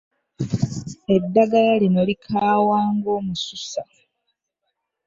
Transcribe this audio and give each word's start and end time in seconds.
Eddagala 1.15 1.71
lino 1.81 2.01
likaawa 2.09 2.77
ng'omususa. 2.95 3.83